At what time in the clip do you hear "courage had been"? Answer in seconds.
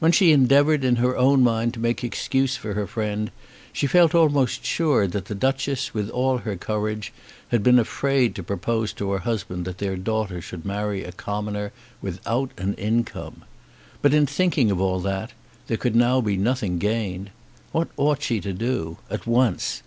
6.56-7.78